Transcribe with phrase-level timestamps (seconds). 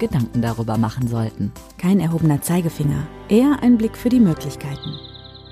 [0.00, 1.52] Gedanken darüber machen sollten.
[1.78, 4.96] Kein erhobener Zeigefinger, eher ein Blick für die Möglichkeiten.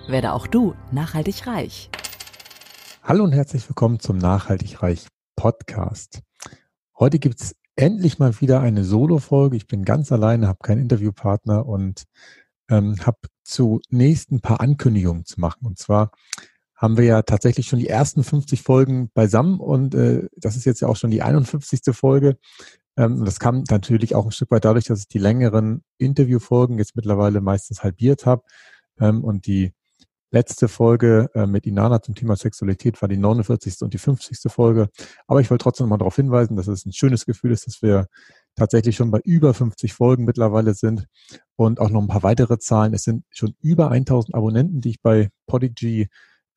[0.09, 1.91] Werde auch du nachhaltig reich.
[3.05, 6.23] Hallo und herzlich willkommen zum Nachhaltig Reich Podcast.
[6.99, 9.57] Heute gibt es endlich mal wieder eine Solo-Folge.
[9.57, 12.05] Ich bin ganz alleine, habe keinen Interviewpartner und
[12.71, 15.67] ähm, habe zunächst ein paar Ankündigungen zu machen.
[15.67, 16.11] Und zwar
[16.75, 20.81] haben wir ja tatsächlich schon die ersten 50 Folgen beisammen und äh, das ist jetzt
[20.81, 21.81] ja auch schon die 51.
[21.93, 22.39] Folge.
[22.99, 26.97] Ähm, das kam natürlich auch ein Stück weit dadurch, dass ich die längeren Interviewfolgen jetzt
[26.97, 28.43] mittlerweile meistens halbiert habe.
[29.01, 29.73] Ähm, und die
[30.31, 33.83] letzte Folge äh, mit Inana zum Thema Sexualität war die 49.
[33.83, 34.53] und die 50.
[34.53, 34.89] Folge.
[35.29, 38.09] Aber ich wollte trotzdem mal darauf hinweisen, dass es ein schönes Gefühl ist, dass wir
[38.57, 41.07] tatsächlich schon bei über 50 Folgen mittlerweile sind
[41.57, 42.93] und auch noch ein paar weitere Zahlen.
[42.93, 46.09] Es sind schon über 1000 Abonnenten, die ich bei Podigy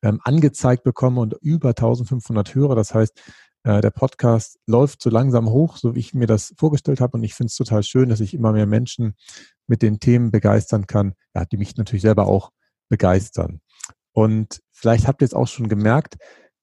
[0.02, 2.74] ähm, angezeigt bekomme und über 1500 Hörer.
[2.74, 3.22] Das heißt,
[3.64, 7.16] äh, der Podcast läuft so langsam hoch, so wie ich mir das vorgestellt habe.
[7.16, 9.14] Und ich finde es total schön, dass ich immer mehr Menschen
[9.66, 12.50] mit den Themen begeistern kann, ja, die mich natürlich selber auch
[12.88, 13.60] begeistern.
[14.12, 16.16] Und vielleicht habt ihr es auch schon gemerkt,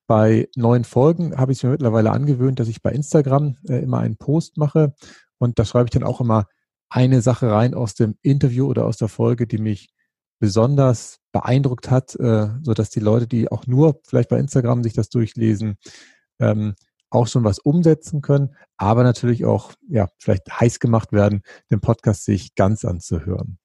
[0.07, 3.99] bei neuen Folgen habe ich es mir mittlerweile angewöhnt, dass ich bei Instagram äh, immer
[3.99, 4.93] einen Post mache.
[5.37, 6.47] Und da schreibe ich dann auch immer
[6.89, 9.89] eine Sache rein aus dem Interview oder aus der Folge, die mich
[10.39, 14.93] besonders beeindruckt hat, äh, so dass die Leute, die auch nur vielleicht bei Instagram sich
[14.93, 15.77] das durchlesen,
[16.39, 16.73] ähm,
[17.09, 22.25] auch schon was umsetzen können, aber natürlich auch, ja, vielleicht heiß gemacht werden, den Podcast
[22.25, 23.57] sich ganz anzuhören.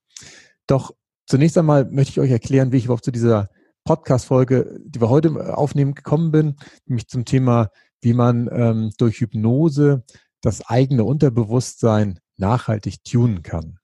[0.66, 0.92] Doch
[1.26, 3.48] zunächst einmal möchte ich euch erklären, wie ich überhaupt zu dieser
[3.84, 7.68] Podcast-Folge, die wir heute aufnehmen, gekommen bin, nämlich zum Thema,
[8.00, 10.04] wie man ähm, durch Hypnose
[10.40, 13.78] das eigene Unterbewusstsein nachhaltig tunen kann.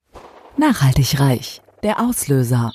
[0.56, 1.62] Nachhaltig reich.
[1.82, 2.72] Der Auslöser.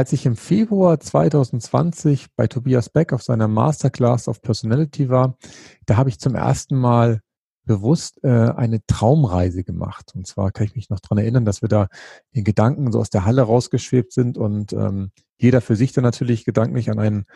[0.00, 5.36] Als ich im Februar 2020 bei Tobias Beck auf seiner Masterclass of Personality war,
[5.84, 7.20] da habe ich zum ersten Mal
[7.66, 10.12] bewusst äh, eine Traumreise gemacht.
[10.14, 11.88] Und zwar kann ich mich noch dran erinnern, dass wir da
[12.32, 16.46] in Gedanken so aus der Halle rausgeschwebt sind und ähm, jeder für sich dann natürlich
[16.46, 17.26] gedanklich an einen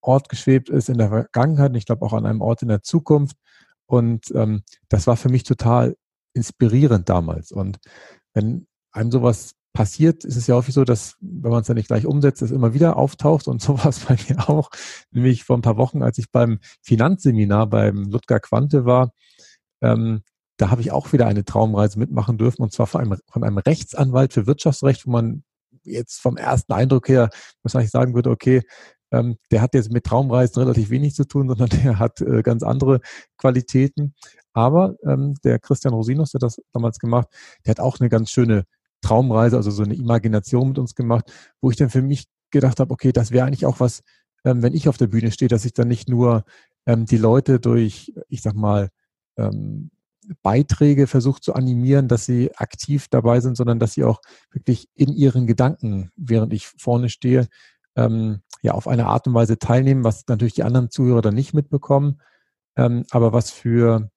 [0.00, 2.82] Ort geschwebt ist in der Vergangenheit und ich glaube auch an einem Ort in der
[2.82, 3.36] Zukunft.
[3.84, 5.98] Und ähm, das war für mich total
[6.32, 7.52] inspirierend damals.
[7.52, 7.76] Und
[8.32, 11.88] wenn einem sowas passiert, ist es ja häufig so, dass, wenn man es dann nicht
[11.88, 14.70] gleich umsetzt, es immer wieder auftaucht und sowas bei mir auch.
[15.10, 19.12] Nämlich vor ein paar Wochen, als ich beim Finanzseminar beim Ludger Quante war,
[19.82, 20.22] ähm,
[20.56, 23.58] da habe ich auch wieder eine Traumreise mitmachen dürfen und zwar von einem, von einem
[23.58, 25.44] Rechtsanwalt für Wirtschaftsrecht, wo man
[25.82, 27.28] jetzt vom ersten Eindruck her
[27.62, 28.62] wahrscheinlich sagen würde, okay,
[29.12, 32.62] ähm, der hat jetzt mit Traumreisen relativ wenig zu tun, sondern der hat äh, ganz
[32.62, 33.00] andere
[33.36, 34.14] Qualitäten.
[34.54, 37.28] Aber ähm, der Christian Rosinus, der das damals gemacht,
[37.66, 38.64] der hat auch eine ganz schöne
[39.06, 42.92] Traumreise, also so eine Imagination mit uns gemacht, wo ich dann für mich gedacht habe,
[42.92, 44.02] okay, das wäre eigentlich auch was,
[44.44, 46.44] ähm, wenn ich auf der Bühne stehe, dass ich dann nicht nur
[46.86, 48.88] ähm, die Leute durch, ich sag mal,
[49.36, 49.90] ähm,
[50.42, 55.12] Beiträge versuche zu animieren, dass sie aktiv dabei sind, sondern dass sie auch wirklich in
[55.12, 57.46] ihren Gedanken, während ich vorne stehe,
[57.94, 61.54] ähm, ja auf eine Art und Weise teilnehmen, was natürlich die anderen Zuhörer dann nicht
[61.54, 62.20] mitbekommen,
[62.76, 64.10] ähm, aber was für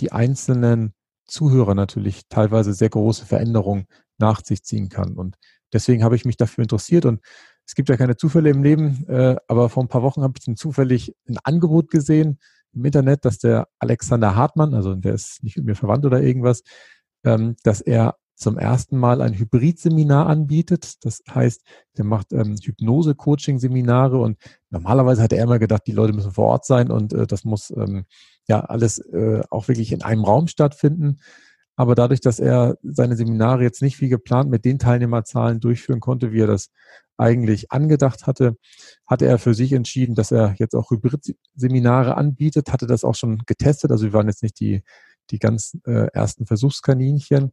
[0.00, 0.92] die einzelnen
[1.26, 3.86] Zuhörer natürlich teilweise sehr große Veränderungen
[4.18, 5.14] nach sich ziehen kann.
[5.14, 5.36] Und
[5.72, 7.20] deswegen habe ich mich dafür interessiert und
[7.66, 10.44] es gibt ja keine Zufälle im Leben, äh, aber vor ein paar Wochen habe ich
[10.44, 12.38] dann zufällig ein Angebot gesehen
[12.74, 16.62] im Internet, dass der Alexander Hartmann, also der ist nicht mit mir verwandt oder irgendwas,
[17.24, 21.04] ähm, dass er zum ersten Mal ein Hybrid-Seminar anbietet.
[21.04, 21.62] Das heißt,
[21.96, 24.38] der macht ähm, Hypnose-Coaching-Seminare und
[24.70, 27.70] normalerweise hat er immer gedacht, die Leute müssen vor Ort sein und äh, das muss
[27.70, 28.04] ähm,
[28.48, 31.18] ja alles äh, auch wirklich in einem Raum stattfinden.
[31.76, 36.32] Aber dadurch, dass er seine Seminare jetzt nicht wie geplant mit den Teilnehmerzahlen durchführen konnte,
[36.32, 36.70] wie er das
[37.16, 38.56] eigentlich angedacht hatte,
[39.06, 43.42] hatte er für sich entschieden, dass er jetzt auch Hybrid-Seminare anbietet, hatte das auch schon
[43.46, 43.90] getestet.
[43.90, 44.82] Also wir waren jetzt nicht die,
[45.30, 47.52] die ganz äh, ersten Versuchskaninchen.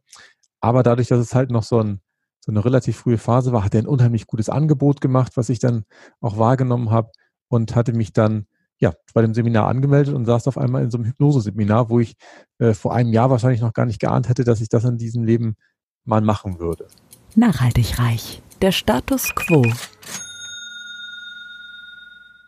[0.60, 2.02] Aber dadurch, dass es halt noch so, ein,
[2.40, 5.60] so eine relativ frühe Phase war, hat er ein unheimlich gutes Angebot gemacht, was ich
[5.60, 5.86] dann
[6.20, 7.12] auch wahrgenommen habe
[7.48, 8.48] und hatte mich dann
[8.82, 12.16] ja, bei dem Seminar angemeldet und saß auf einmal in so einem Hypnose-Seminar, wo ich
[12.58, 15.24] äh, vor einem Jahr wahrscheinlich noch gar nicht geahnt hätte, dass ich das in diesem
[15.24, 15.56] Leben
[16.04, 16.88] mal machen würde.
[17.36, 18.42] Nachhaltig reich.
[18.60, 19.64] Der Status quo.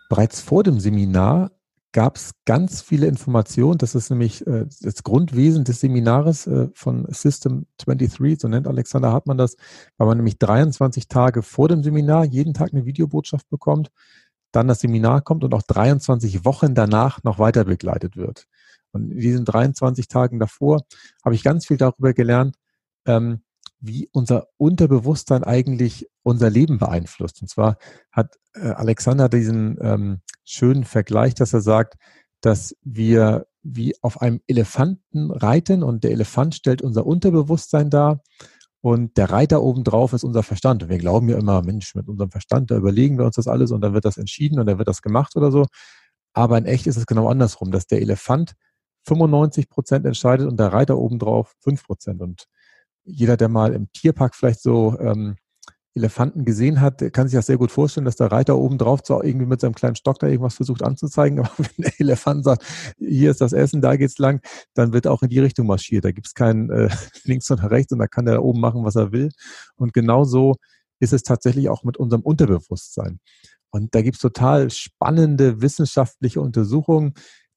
[0.10, 1.52] Bereits vor dem Seminar
[1.92, 3.78] gab es ganz viele Informationen.
[3.78, 9.12] Das ist nämlich äh, das Grundwesen des Seminares äh, von System 23, so nennt Alexander
[9.12, 9.56] Hartmann das,
[9.98, 13.92] weil man nämlich 23 Tage vor dem Seminar jeden Tag eine Videobotschaft bekommt,
[14.54, 18.48] dann das Seminar kommt und auch 23 Wochen danach noch weiter begleitet wird.
[18.92, 20.84] Und in diesen 23 Tagen davor
[21.26, 22.56] habe ich ganz viel darüber gelernt,
[23.06, 23.42] ähm,
[23.80, 27.42] wie unser Unterbewusstsein eigentlich unser Leben beeinflusst.
[27.42, 27.78] Und zwar
[28.12, 31.96] hat äh, Alexander diesen ähm, schönen Vergleich, dass er sagt,
[32.40, 38.22] dass wir wie auf einem Elefanten reiten und der Elefant stellt unser Unterbewusstsein dar
[38.84, 40.84] und der Reiter obendrauf ist unser Verstand.
[40.84, 43.72] Und wir glauben ja immer, Mensch, mit unserem Verstand, da überlegen wir uns das alles
[43.72, 45.68] und dann wird das entschieden und dann wird das gemacht oder so.
[46.34, 48.56] Aber in echt ist es genau andersrum, dass der Elefant
[49.08, 52.22] 95 Prozent entscheidet und der Reiter obendrauf 5 Prozent.
[52.22, 52.48] Und
[53.06, 55.38] jeder, der mal im Tierpark vielleicht so ähm,
[55.96, 59.22] Elefanten gesehen hat, kann sich das sehr gut vorstellen, dass der Reiter oben drauf so
[59.22, 61.40] irgendwie mit seinem kleinen Stock da irgendwas versucht anzuzeigen.
[61.40, 62.64] Aber wenn der Elefant sagt,
[62.98, 64.42] hier ist das Essen, da geht's lang,
[64.74, 66.06] dann wird auch in die Richtung marschiert.
[66.06, 66.90] Da gibt's kein äh,
[67.26, 69.30] links und rechts und da kann der da oben machen, was er will.
[69.76, 70.56] Und genau so
[71.00, 73.20] ist es tatsächlich auch mit unserem Unterbewusstsein.
[73.70, 77.14] Und da gibt's total spannende wissenschaftliche Untersuchungen,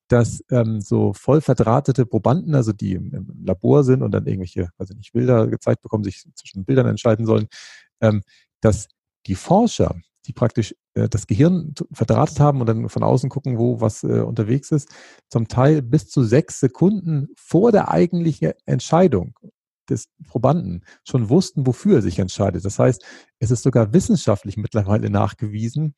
[0.09, 4.71] dass ähm, so voll verdrahtete Probanden, also die im, im, Labor sind und dann irgendwelche,
[4.79, 7.49] also nicht Bilder gezeigt bekommen, sich zwischen Bildern entscheiden sollen,
[8.01, 8.23] ähm,
[8.61, 8.89] dass
[9.27, 9.97] die Forscher,
[10.27, 14.21] die praktisch äh, das Gehirn verdrahtet haben und dann von außen gucken, wo was äh,
[14.21, 14.89] unterwegs ist,
[15.31, 19.35] zum Teil bis zu sechs Sekunden vor der eigentlichen Entscheidung
[19.89, 22.65] des Probanden schon wussten, wofür er sich entscheidet.
[22.65, 23.05] Das heißt,
[23.39, 25.95] es ist sogar wissenschaftlich mittlerweile nachgewiesen,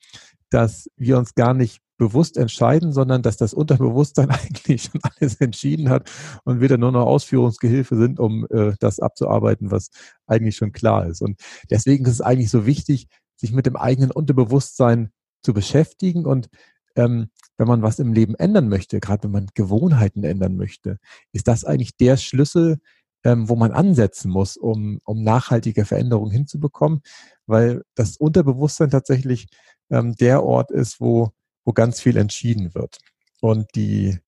[0.51, 5.91] dass wir uns gar nicht bewusst entscheiden, sondern dass das Unterbewusstsein eigentlich schon alles entschieden
[5.91, 6.11] hat
[6.45, 9.91] und wir dann nur noch Ausführungsgehilfe sind, um äh, das abzuarbeiten, was
[10.27, 11.21] eigentlich schon klar ist.
[11.21, 11.41] Und
[11.71, 15.11] deswegen ist es eigentlich so wichtig, sich mit dem eigenen Unterbewusstsein
[15.43, 16.49] zu beschäftigen und
[16.97, 20.99] ähm, wenn man was im Leben ändern möchte, gerade wenn man Gewohnheiten ändern möchte,
[21.33, 22.79] ist das eigentlich der Schlüssel,
[23.25, 27.03] ähm, wo man ansetzen muss, um, um nachhaltige Veränderungen hinzubekommen,
[27.47, 29.47] weil das Unterbewusstsein tatsächlich
[29.91, 31.31] ähm, der Ort ist, wo
[31.69, 32.97] wo ganz viel entschieden wird.
[33.43, 34.19] Und die,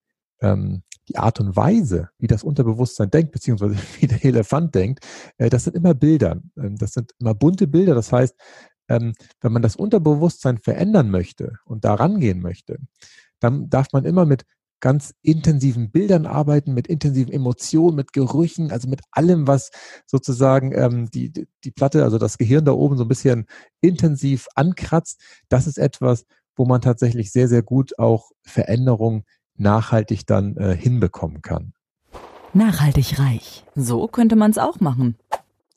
[0.43, 5.07] ähm, die Art und Weise, wie das Unterbewusstsein denkt, beziehungsweise wie der Elefant denkt,
[5.39, 6.43] äh, das sind immer Bilder.
[6.59, 7.95] Ähm, das sind immer bunte Bilder.
[7.95, 8.35] Das heißt,
[8.91, 12.77] ähm, wenn man das Unterbewusstsein verändern möchte und da rangehen möchte,
[13.39, 14.45] dann darf man immer mit
[14.81, 19.71] ganz intensiven Bildern arbeiten, mit intensiven Emotionen, mit Gerüchen, also mit allem, was
[20.07, 21.33] sozusagen ähm, die,
[21.65, 23.47] die Platte, also das Gehirn da oben so ein bisschen
[23.81, 25.23] intensiv ankratzt.
[25.49, 26.27] Das ist etwas,
[26.61, 29.25] wo man tatsächlich sehr, sehr gut auch Veränderungen
[29.57, 31.73] nachhaltig dann äh, hinbekommen kann.
[32.53, 33.65] Nachhaltig reich.
[33.75, 35.17] So könnte man es auch machen.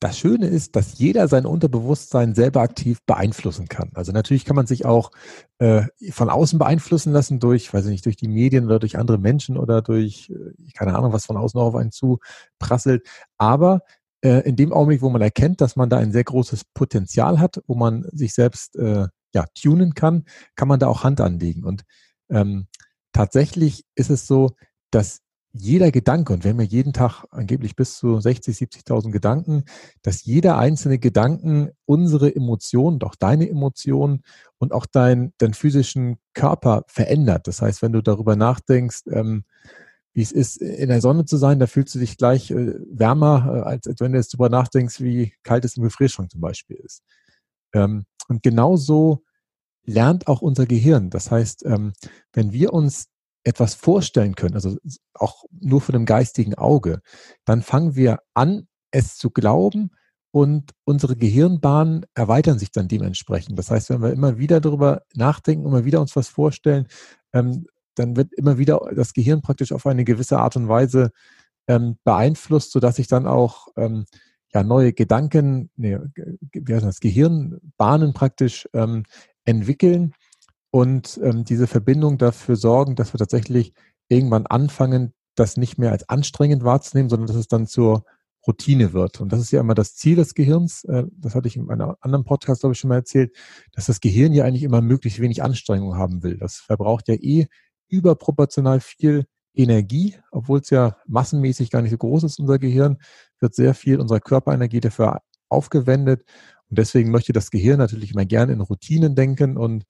[0.01, 3.91] Das Schöne ist, dass jeder sein Unterbewusstsein selber aktiv beeinflussen kann.
[3.93, 5.11] Also natürlich kann man sich auch
[5.59, 9.19] äh, von außen beeinflussen lassen durch, weiß ich nicht, durch die Medien oder durch andere
[9.19, 12.19] Menschen oder durch, äh, keine Ahnung, was von außen auf einen zu
[12.59, 13.07] prasselt.
[13.37, 13.83] Aber
[14.19, 17.61] äh, in dem Augenblick, wo man erkennt, dass man da ein sehr großes Potenzial hat,
[17.67, 20.25] wo man sich selbst äh, ja, tunen kann,
[20.55, 21.63] kann man da auch Hand anlegen.
[21.63, 21.83] Und
[22.29, 22.67] ähm,
[23.11, 24.51] tatsächlich ist es so,
[24.91, 25.23] dass
[25.55, 29.65] jeder Gedanke, und wir haben ja jeden Tag angeblich bis zu 60, 70.000 Gedanken,
[30.01, 34.23] dass jeder einzelne Gedanken unsere Emotionen, auch deine Emotionen
[34.57, 37.47] und auch dein, deinen physischen Körper verändert.
[37.47, 39.43] Das heißt, wenn du darüber nachdenkst, ähm,
[40.13, 43.45] wie es ist, in der Sonne zu sein, da fühlst du dich gleich äh, wärmer,
[43.47, 46.77] äh, als, als wenn du jetzt darüber nachdenkst, wie kalt es im Gefrierschrank zum Beispiel
[46.77, 47.03] ist.
[47.73, 49.23] Ähm, und genauso
[49.85, 51.09] lernt auch unser Gehirn.
[51.09, 51.93] Das heißt, ähm,
[52.31, 53.07] wenn wir uns
[53.43, 54.77] etwas vorstellen können, also
[55.13, 57.01] auch nur von dem geistigen Auge,
[57.45, 59.91] dann fangen wir an, es zu glauben
[60.31, 63.59] und unsere Gehirnbahnen erweitern sich dann dementsprechend.
[63.59, 66.87] Das heißt, wenn wir immer wieder darüber nachdenken, immer wieder uns was vorstellen,
[67.33, 71.11] ähm, dann wird immer wieder das Gehirn praktisch auf eine gewisse Art und Weise
[71.67, 74.05] ähm, beeinflusst, sodass sich dann auch ähm,
[74.53, 75.97] ja, neue Gedanken, nee,
[76.53, 79.03] wie heißt das, Gehirnbahnen praktisch ähm,
[79.45, 80.13] entwickeln
[80.69, 83.73] und ähm, diese Verbindung dafür sorgen, dass wir tatsächlich
[84.09, 88.05] irgendwann anfangen, das nicht mehr als anstrengend wahrzunehmen, sondern dass es dann zur
[88.45, 89.21] Routine wird.
[89.21, 90.83] Und das ist ja immer das Ziel des Gehirns.
[90.83, 93.35] Äh, das hatte ich in einem anderen Podcast, glaube ich, schon mal erzählt,
[93.71, 96.37] dass das Gehirn ja eigentlich immer möglichst wenig Anstrengung haben will.
[96.37, 97.47] Das verbraucht ja eh
[97.87, 102.97] überproportional viel Energie, obwohl es ja massenmäßig gar nicht so groß ist, unser Gehirn,
[103.43, 106.23] wird sehr viel unserer Körperenergie dafür aufgewendet.
[106.69, 109.57] Und deswegen möchte das Gehirn natürlich immer gerne in Routinen denken.
[109.57, 109.83] Und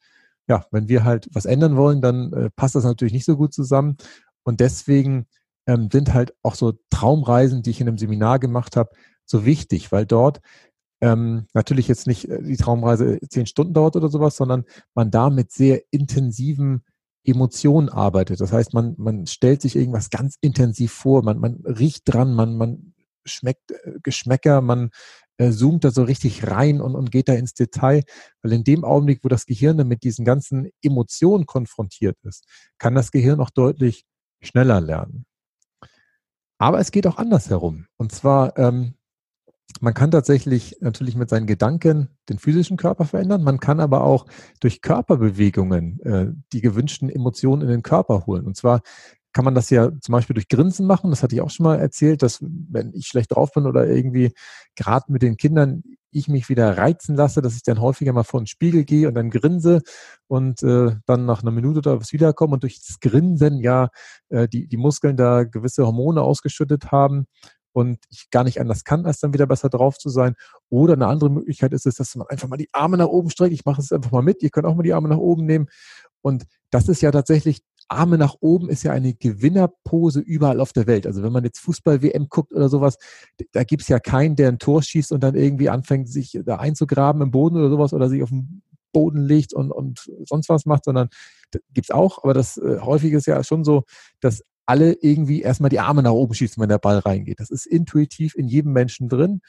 [0.50, 3.54] ja, wenn wir halt was ändern wollen, dann äh, passt das natürlich nicht so gut
[3.54, 3.96] zusammen.
[4.44, 5.28] Und deswegen
[5.68, 8.90] ähm, sind halt auch so Traumreisen, die ich in einem Seminar gemacht habe,
[9.26, 10.42] so wichtig, weil dort
[11.02, 15.30] ähm, natürlich jetzt nicht äh, die Traumreise zehn Stunden dauert oder sowas, sondern man da
[15.30, 16.84] mit sehr intensiven
[17.26, 18.42] Emotionen arbeitet.
[18.42, 22.58] Das heißt, man, man stellt sich irgendwas ganz intensiv vor, man, man riecht dran, man,
[22.58, 22.93] man
[23.25, 24.89] schmeckt äh, Geschmäcker, man
[25.38, 28.03] äh, zoomt da so richtig rein und, und geht da ins Detail,
[28.42, 32.46] weil in dem Augenblick, wo das Gehirn dann mit diesen ganzen Emotionen konfrontiert ist,
[32.77, 34.06] kann das Gehirn auch deutlich
[34.42, 35.25] schneller lernen.
[36.58, 37.88] Aber es geht auch andersherum.
[37.98, 38.94] Und zwar, ähm,
[39.82, 43.44] man kann tatsächlich natürlich mit seinen Gedanken den physischen Körper verändern.
[43.44, 44.27] Man kann aber auch
[44.60, 48.46] durch Körperbewegungen äh, die gewünschten Emotionen in den Körper holen.
[48.46, 48.82] Und zwar
[49.34, 51.10] kann man das ja zum Beispiel durch Grinsen machen.
[51.10, 54.34] Das hatte ich auch schon mal erzählt, dass wenn ich schlecht drauf bin oder irgendwie
[54.75, 58.40] gerade mit den Kindern ich mich wieder reizen lasse, dass ich dann häufiger mal vor
[58.40, 59.82] den Spiegel gehe und dann grinse
[60.28, 63.90] und äh, dann nach einer Minute oder was wiederkomme und durch das Grinsen ja
[64.30, 67.25] äh, die, die Muskeln da gewisse Hormone ausgeschüttet haben
[67.74, 70.36] und ich gar nicht anders kann, als dann wieder besser drauf zu sein.
[70.70, 73.54] Oder eine andere Möglichkeit ist es, dass man einfach mal die Arme nach oben streckt.
[73.54, 74.44] Ich mache es einfach mal mit.
[74.44, 75.68] Ihr könnt auch mal die Arme nach oben nehmen.
[76.22, 80.88] Und das ist ja tatsächlich Arme nach oben ist ja eine Gewinnerpose überall auf der
[80.88, 81.08] Welt.
[81.08, 82.98] Also wenn man jetzt Fußball-WM guckt oder sowas,
[83.52, 87.22] da gibt's ja keinen, der ein Tor schießt und dann irgendwie anfängt, sich da einzugraben
[87.22, 88.62] im Boden oder sowas oder sich auf den
[88.92, 91.10] Boden legt und, und sonst was macht, sondern
[91.74, 92.24] gibt's auch.
[92.24, 93.84] Aber das äh, häufig ist ja schon so,
[94.22, 97.40] dass alle irgendwie erstmal die Arme nach oben schießen, wenn der Ball reingeht.
[97.40, 99.42] Das ist intuitiv in jedem Menschen drin.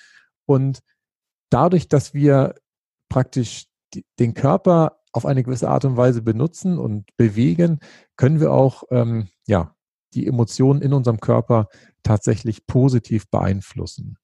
[0.46, 0.80] Und
[1.50, 2.54] dadurch, dass wir
[3.08, 3.66] praktisch
[4.18, 7.78] den Körper auf eine gewisse Art und Weise benutzen und bewegen,
[8.16, 9.74] können wir auch ähm, ja,
[10.12, 11.68] die Emotionen in unserem Körper
[12.02, 14.18] tatsächlich positiv beeinflussen.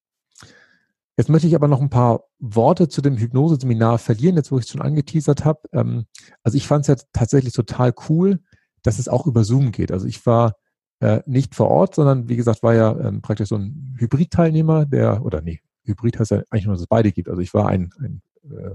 [1.17, 4.65] Jetzt möchte ich aber noch ein paar Worte zu dem Hypnoseseminar verlieren, jetzt wo ich
[4.65, 5.61] es schon angeteasert habe.
[5.73, 6.07] Ähm,
[6.43, 8.41] also ich fand es ja tatsächlich total cool,
[8.83, 9.93] dass es auch über Zoom geht.
[9.93, 10.57] Also ich war
[10.99, 15.25] äh, nicht vor Ort, sondern wie gesagt, war ja ähm, praktisch so ein Hybrid-Teilnehmer, der,
[15.25, 17.29] oder nee, Hybrid heißt ja eigentlich nur, dass es beide gibt.
[17.29, 18.75] Also ich war ein, ein äh,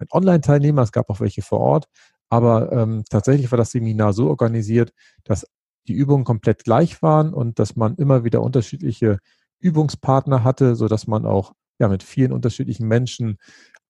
[0.00, 1.86] ein Online-Teilnehmer, es gab auch welche vor Ort,
[2.28, 4.92] aber ähm, tatsächlich war das Seminar so organisiert,
[5.24, 5.46] dass
[5.88, 9.18] die Übungen komplett gleich waren und dass man immer wieder unterschiedliche
[9.58, 13.38] Übungspartner hatte, so dass man auch ja mit vielen unterschiedlichen Menschen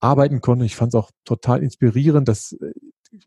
[0.01, 0.65] arbeiten konnte.
[0.65, 2.73] Ich fand es auch total inspirierend, dass äh,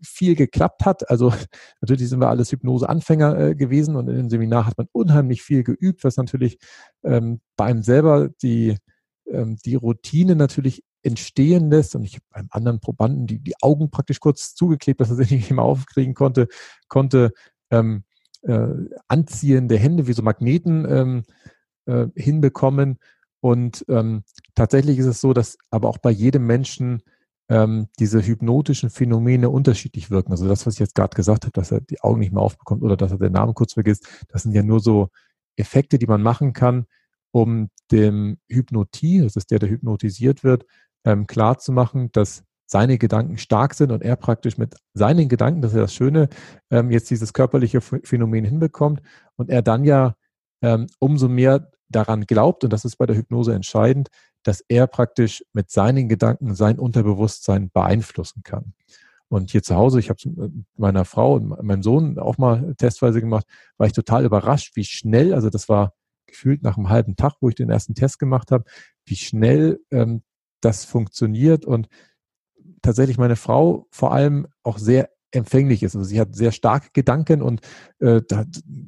[0.02, 1.10] viel geklappt hat.
[1.10, 1.32] Also
[1.82, 5.64] natürlich sind wir alles Hypnose-Anfänger äh, gewesen und in dem Seminar hat man unheimlich viel
[5.64, 6.58] geübt, was natürlich
[7.04, 8.78] ähm, bei einem selber die,
[9.30, 11.96] ähm, die Routine natürlich entstehen lässt.
[11.96, 15.32] Und ich habe einem anderen Probanden die, die Augen praktisch kurz zugeklebt, dass er sich
[15.32, 16.48] nicht mehr aufkriegen konnte,
[16.88, 17.32] konnte
[17.70, 18.04] ähm,
[18.44, 18.70] äh,
[19.08, 21.24] anziehende Hände wie so Magneten ähm,
[21.86, 23.00] äh, hinbekommen.
[23.40, 24.24] Und ähm,
[24.56, 27.04] tatsächlich ist es so, dass aber auch bei jedem Menschen
[27.50, 30.32] ähm, diese hypnotischen Phänomene unterschiedlich wirken.
[30.32, 32.84] Also das, was ich jetzt gerade gesagt habe, dass er die Augen nicht mehr aufbekommt
[32.84, 35.10] oder dass er den Namen kurz vergisst, das sind ja nur so
[35.58, 36.86] Effekte, die man machen kann,
[37.32, 40.66] um dem Hypnotie, das ist der, der hypnotisiert wird,
[41.06, 45.62] ähm, klar zu machen, dass seine Gedanken stark sind und er praktisch mit seinen Gedanken,
[45.62, 46.30] das ist ja das Schöne,
[46.72, 49.02] ähm, jetzt dieses körperliche Phänomen hinbekommt
[49.36, 50.16] und er dann ja
[50.62, 54.10] ähm, umso mehr daran glaubt, und das ist bei der Hypnose entscheidend,
[54.44, 58.74] dass er praktisch mit seinen Gedanken sein Unterbewusstsein beeinflussen kann.
[59.30, 62.76] Und hier zu Hause, ich habe es mit meiner Frau und meinem Sohn auch mal
[62.76, 63.46] testweise gemacht,
[63.78, 65.94] war ich total überrascht, wie schnell, also das war
[66.28, 68.66] gefühlt nach einem halben Tag, wo ich den ersten Test gemacht habe,
[69.06, 70.24] wie schnell ähm,
[70.64, 71.88] das funktioniert und
[72.82, 75.96] tatsächlich meine Frau vor allem auch sehr empfänglich ist.
[75.96, 77.62] Also sie hat sehr starke Gedanken und
[78.00, 78.46] äh, da,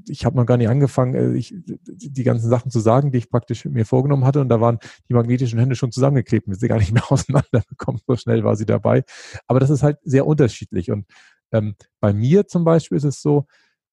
[0.08, 3.30] ich habe noch gar nicht angefangen, äh, ich, die ganzen Sachen zu sagen, die ich
[3.30, 4.78] praktisch mir vorgenommen hatte und da waren
[5.10, 8.66] die magnetischen Hände schon zusammengeklebt, wir sie gar nicht mehr auseinanderbekommen, so schnell war sie
[8.66, 9.04] dabei.
[9.48, 11.06] Aber das ist halt sehr unterschiedlich und
[11.52, 13.48] ähm, bei mir zum Beispiel ist es so,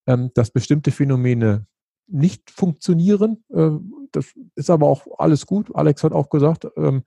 [0.06, 1.66] ähm, dass bestimmte Phänomene
[2.06, 3.44] nicht funktionieren.
[3.48, 3.70] Äh,
[4.12, 5.74] das ist aber auch alles gut.
[5.74, 7.02] Alex hat auch gesagt, ähm,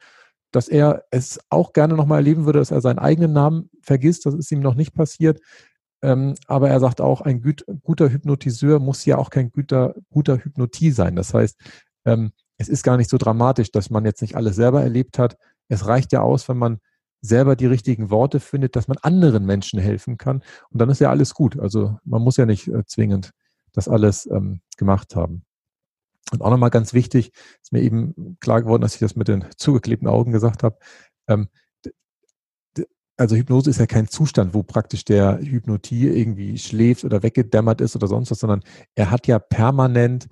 [0.51, 4.25] dass er es auch gerne nochmal erleben würde, dass er seinen eigenen Namen vergisst.
[4.25, 5.39] Das ist ihm noch nicht passiert.
[6.01, 10.37] Ähm, aber er sagt auch, ein gut, guter Hypnotiseur muss ja auch kein guter, guter
[10.37, 11.15] Hypnotie sein.
[11.15, 11.59] Das heißt,
[12.05, 15.37] ähm, es ist gar nicht so dramatisch, dass man jetzt nicht alles selber erlebt hat.
[15.67, 16.79] Es reicht ja aus, wenn man
[17.21, 20.43] selber die richtigen Worte findet, dass man anderen Menschen helfen kann.
[20.69, 21.59] Und dann ist ja alles gut.
[21.59, 23.31] Also man muss ja nicht äh, zwingend
[23.73, 25.43] das alles ähm, gemacht haben.
[26.31, 29.45] Und auch nochmal ganz wichtig, ist mir eben klar geworden, dass ich das mit den
[29.57, 30.77] zugeklebten Augen gesagt habe.
[31.27, 31.49] Ähm,
[33.17, 37.95] also Hypnose ist ja kein Zustand, wo praktisch der Hypnotie irgendwie schläft oder weggedämmert ist
[37.95, 38.61] oder sonst was, sondern
[38.95, 40.27] er hat ja permanent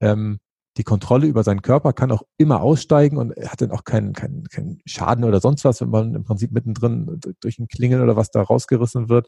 [0.00, 0.38] ähm,
[0.76, 4.12] die Kontrolle über seinen Körper, kann auch immer aussteigen und er hat dann auch keinen,
[4.12, 8.16] keinen, keinen Schaden oder sonst was, wenn man im Prinzip mittendrin durch ein Klingeln oder
[8.16, 9.26] was da rausgerissen wird,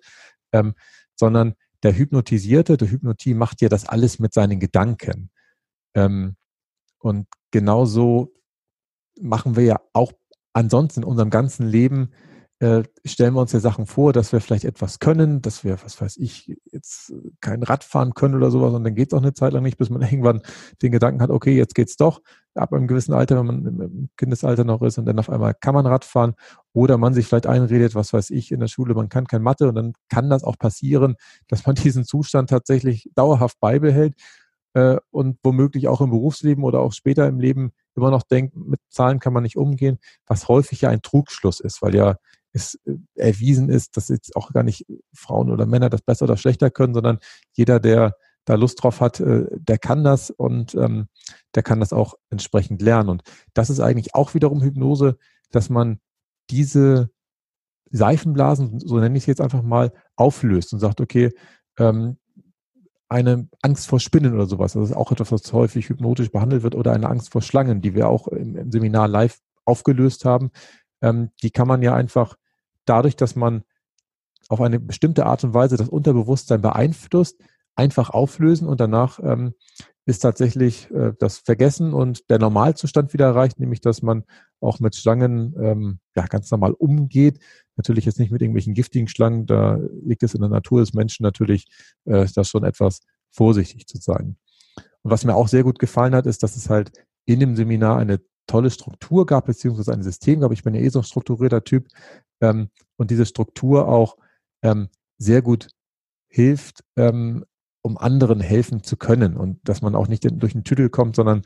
[0.52, 0.75] ähm,
[1.16, 5.31] sondern der Hypnotisierte, der Hypnotie macht ja das alles mit seinen Gedanken.
[5.94, 6.37] Ähm,
[6.99, 8.32] und genauso
[9.20, 10.12] machen wir ja auch
[10.52, 12.12] ansonsten in unserem ganzen Leben
[12.62, 16.00] äh, stellen wir uns ja Sachen vor, dass wir vielleicht etwas können, dass wir, was
[16.00, 19.34] weiß ich, jetzt kein Rad fahren können oder sowas und dann geht es auch eine
[19.34, 20.42] Zeit lang nicht, bis man irgendwann
[20.80, 22.20] den Gedanken hat, okay, jetzt geht's doch,
[22.54, 25.75] ab einem gewissen Alter, wenn man im Kindesalter noch ist und dann auf einmal kann
[25.75, 26.34] man Rad fahren
[26.72, 29.66] oder man sich vielleicht einredet, was weiß ich, in der Schule, man kann kein Mathe
[29.68, 31.16] und dann kann das auch passieren,
[31.49, 34.14] dass man diesen Zustand tatsächlich dauerhaft beibehält
[34.75, 38.81] äh, und womöglich auch im Berufsleben oder auch später im Leben immer noch denkt, mit
[38.88, 42.17] Zahlen kann man nicht umgehen, was häufig ja ein Trugschluss ist, weil ja
[42.52, 46.37] es äh, erwiesen ist, dass jetzt auch gar nicht Frauen oder Männer das besser oder
[46.37, 47.19] schlechter können, sondern
[47.52, 51.09] jeder, der da Lust drauf hat, äh, der kann das und ähm,
[51.55, 53.09] der kann das auch entsprechend lernen.
[53.09, 53.23] Und
[53.55, 55.17] das ist eigentlich auch wiederum Hypnose,
[55.50, 56.00] dass man
[56.50, 57.11] diese
[57.91, 61.31] Seifenblasen, so nenne ich es jetzt einfach mal, auflöst und sagt, okay,
[61.79, 62.17] ähm,
[63.12, 66.75] eine Angst vor Spinnen oder sowas, das ist auch etwas, was häufig hypnotisch behandelt wird,
[66.75, 70.50] oder eine Angst vor Schlangen, die wir auch im, im Seminar live aufgelöst haben,
[71.02, 72.37] ähm, die kann man ja einfach
[72.85, 73.62] dadurch, dass man
[74.49, 77.40] auf eine bestimmte Art und Weise das Unterbewusstsein beeinflusst,
[77.75, 79.55] einfach auflösen und danach ähm,
[80.05, 84.25] ist tatsächlich äh, das Vergessen und der Normalzustand wieder erreicht, nämlich dass man
[84.61, 87.38] auch mit Schlangen ähm, ja, ganz normal umgeht.
[87.76, 91.23] Natürlich jetzt nicht mit irgendwelchen giftigen Schlangen, da liegt es in der Natur des Menschen
[91.23, 91.67] natürlich,
[92.05, 93.00] äh, da schon etwas
[93.31, 94.37] vorsichtig zu sein.
[95.02, 96.93] Und was mir auch sehr gut gefallen hat, ist, dass es halt
[97.25, 100.52] in dem Seminar eine tolle Struktur gab, beziehungsweise ein System gab.
[100.52, 101.88] Ich bin ja eh so ein strukturierter Typ,
[102.43, 104.17] ähm, und diese Struktur auch
[104.62, 105.69] ähm, sehr gut
[106.29, 107.45] hilft, ähm,
[107.83, 111.43] um anderen helfen zu können und dass man auch nicht durch den Tüdel kommt, sondern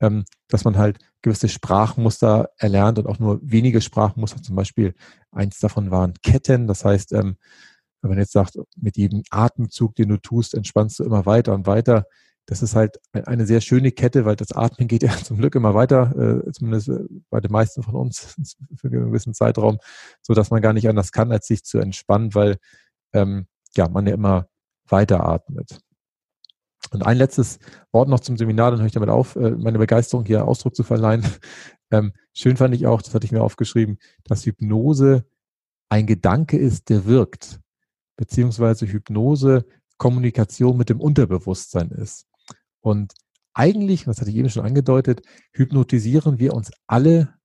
[0.00, 4.94] ähm, dass man halt gewisse Sprachmuster erlernt und auch nur wenige Sprachmuster, zum Beispiel
[5.30, 7.36] eins davon waren Ketten, das heißt, ähm,
[8.02, 11.66] wenn man jetzt sagt, mit jedem Atemzug, den du tust, entspannst du immer weiter und
[11.66, 12.06] weiter,
[12.46, 15.74] das ist halt eine sehr schöne Kette, weil das Atmen geht ja zum Glück immer
[15.74, 18.36] weiter, äh, zumindest äh, bei den meisten von uns
[18.76, 19.78] für einen gewissen Zeitraum,
[20.22, 22.58] so dass man gar nicht anders kann, als sich zu entspannen, weil
[23.12, 24.48] ähm, ja man ja immer
[24.88, 25.80] weiter atmet.
[26.90, 27.58] Und ein letztes
[27.92, 30.82] Wort noch zum Seminar, dann höre ich damit auf, äh, meine Begeisterung hier Ausdruck zu
[30.82, 31.24] verleihen.
[31.92, 35.24] Ähm, schön fand ich auch, das hatte ich mir aufgeschrieben, dass Hypnose
[35.88, 37.60] ein Gedanke ist, der wirkt,
[38.16, 39.64] beziehungsweise Hypnose
[39.96, 42.26] Kommunikation mit dem Unterbewusstsein ist.
[42.80, 43.14] Und
[43.54, 45.22] eigentlich, das hatte ich eben schon angedeutet,
[45.52, 47.35] hypnotisieren wir uns alle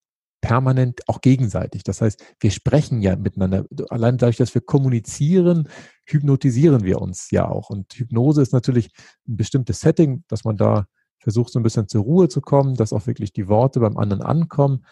[0.41, 1.83] permanent auch gegenseitig.
[1.83, 3.65] Das heißt, wir sprechen ja miteinander.
[3.89, 5.69] Allein dadurch, dass wir kommunizieren,
[6.05, 7.69] hypnotisieren wir uns ja auch.
[7.69, 8.91] Und Hypnose ist natürlich
[9.27, 10.87] ein bestimmtes Setting, dass man da
[11.19, 14.23] versucht, so ein bisschen zur Ruhe zu kommen, dass auch wirklich die Worte beim anderen
[14.23, 14.85] ankommen.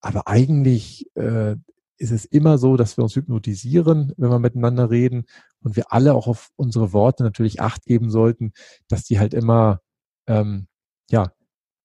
[0.00, 1.56] Aber eigentlich äh,
[1.98, 5.24] ist es immer so, dass wir uns hypnotisieren, wenn wir miteinander reden
[5.60, 8.52] und wir alle auch auf unsere Worte natürlich acht geben sollten,
[8.88, 9.80] dass die halt immer
[10.26, 10.68] ähm,
[11.10, 11.32] ja,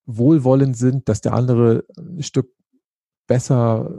[0.05, 2.51] wohlwollend sind, dass der andere ein Stück
[3.29, 3.89] besser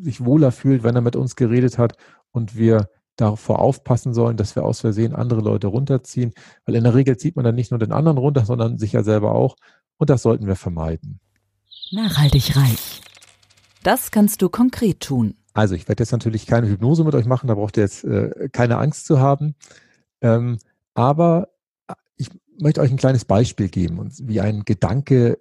[0.00, 1.96] sich wohler fühlt, wenn er mit uns geredet hat
[2.30, 6.32] und wir davor aufpassen sollen, dass wir aus Versehen andere Leute runterziehen,
[6.64, 9.02] weil in der Regel zieht man dann nicht nur den anderen runter, sondern sich ja
[9.02, 9.56] selber auch
[9.96, 11.18] und das sollten wir vermeiden.
[11.90, 13.00] Nachhaltig reich.
[13.82, 15.34] Das kannst du konkret tun.
[15.54, 18.48] Also ich werde jetzt natürlich keine Hypnose mit euch machen, da braucht ihr jetzt äh,
[18.52, 19.56] keine Angst zu haben.
[20.20, 20.58] Ähm,
[20.94, 21.48] aber
[22.60, 25.38] möchte euch ein kleines Beispiel geben, wie ein Gedanke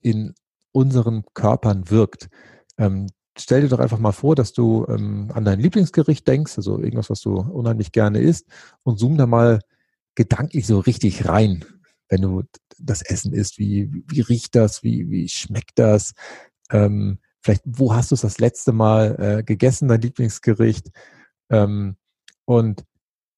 [0.00, 0.34] in
[0.76, 2.28] unseren Körpern wirkt.
[2.76, 3.06] Ähm,
[3.38, 7.08] stell dir doch einfach mal vor, dass du ähm, an dein Lieblingsgericht denkst, also irgendwas,
[7.08, 8.46] was du unheimlich gerne isst,
[8.82, 9.60] und zoom da mal
[10.14, 11.64] gedanklich so richtig rein,
[12.10, 12.42] wenn du
[12.78, 13.58] das Essen isst.
[13.58, 14.82] Wie, wie riecht das?
[14.82, 16.12] Wie, wie schmeckt das?
[16.70, 20.90] Ähm, vielleicht, wo hast du es das letzte Mal äh, gegessen, dein Lieblingsgericht?
[21.48, 21.96] Ähm,
[22.44, 22.84] und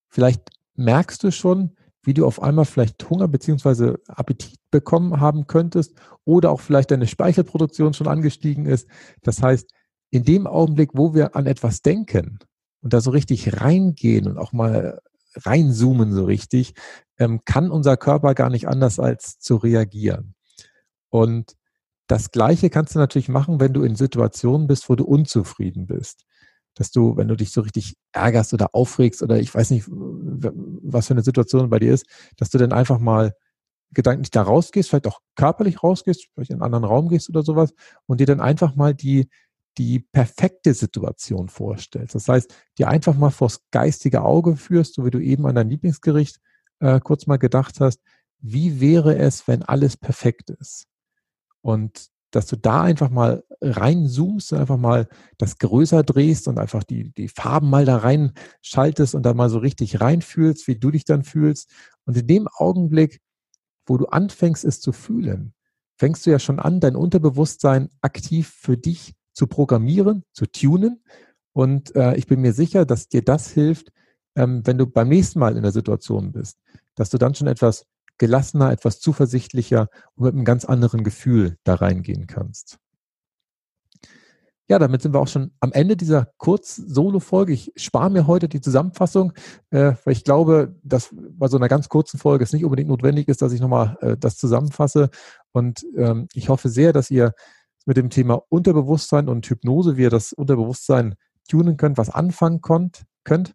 [0.09, 1.77] vielleicht merkst du schon,
[2.09, 5.94] wie du auf einmal vielleicht Hunger beziehungsweise Appetit bekommen haben könntest
[6.25, 8.88] oder auch vielleicht deine Speichelproduktion schon angestiegen ist.
[9.21, 9.71] Das heißt,
[10.09, 12.38] in dem Augenblick, wo wir an etwas denken
[12.81, 15.03] und da so richtig reingehen und auch mal
[15.35, 16.73] reinzoomen so richtig,
[17.18, 20.35] ähm, kann unser Körper gar nicht anders als zu reagieren.
[21.11, 21.57] Und
[22.07, 26.25] das Gleiche kannst du natürlich machen, wenn du in Situationen bist, wo du unzufrieden bist
[26.79, 29.88] dass du, wenn du dich so richtig ärgerst oder aufregst oder ich weiß nicht,
[30.92, 33.35] was für eine Situation bei dir ist, dass du dann einfach mal
[33.92, 37.72] gedanklich da rausgehst, vielleicht auch körperlich rausgehst, vielleicht in einen anderen Raum gehst oder sowas
[38.07, 39.29] und dir dann einfach mal die,
[39.79, 42.14] die perfekte Situation vorstellst.
[42.14, 45.70] Das heißt, dir einfach mal vors geistige Auge führst, so wie du eben an dein
[45.70, 46.38] Lieblingsgericht
[46.81, 48.01] äh, kurz mal gedacht hast,
[48.40, 50.87] wie wäre es, wenn alles perfekt ist?
[51.61, 56.85] Und dass du da einfach mal reinzoomst und einfach mal das größer drehst und einfach
[56.85, 61.05] die, die Farben mal da reinschaltest und da mal so richtig reinfühlst, wie du dich
[61.05, 61.71] dann fühlst.
[62.05, 63.21] Und in dem Augenblick,
[63.87, 65.55] wo du anfängst, es zu fühlen,
[65.97, 71.03] fängst du ja schon an, dein Unterbewusstsein aktiv für dich zu programmieren, zu tunen.
[71.53, 73.91] Und äh, ich bin mir sicher, dass dir das hilft,
[74.37, 76.59] ähm, wenn du beim nächsten Mal in der Situation bist,
[76.95, 77.87] dass du dann schon etwas
[78.18, 82.78] gelassener, etwas zuversichtlicher und mit einem ganz anderen Gefühl da reingehen kannst.
[84.70, 87.54] Ja, damit sind wir auch schon am Ende dieser Kurz-Solo-Folge.
[87.54, 89.33] Ich spare mir heute die Zusammenfassung,
[89.70, 93.28] äh, weil ich glaube, dass bei so einer ganz kurzen Folge es nicht unbedingt notwendig
[93.28, 95.09] ist, dass ich nochmal äh, das zusammenfasse.
[95.52, 97.33] Und ähm, ich hoffe sehr, dass ihr
[97.87, 101.14] mit dem Thema Unterbewusstsein und Hypnose, wie ihr das Unterbewusstsein
[101.48, 103.04] tunen könnt, was anfangen könnt.
[103.24, 103.54] könnt.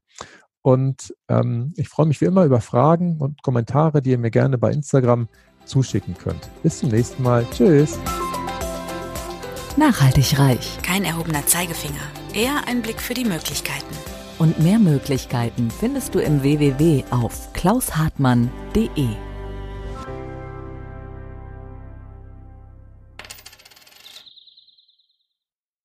[0.63, 4.58] Und ähm, ich freue mich wie immer über Fragen und Kommentare, die ihr mir gerne
[4.58, 5.28] bei Instagram
[5.65, 6.49] zuschicken könnt.
[6.63, 7.45] Bis zum nächsten Mal.
[7.52, 7.99] Tschüss.
[9.78, 10.80] Nachhaltig reich.
[10.82, 12.02] Kein erhobener Zeigefinger,
[12.34, 13.95] eher ein Blick für die Möglichkeiten.
[14.39, 19.33] Und mehr Möglichkeiten findest du im www auf klaushartmann.de.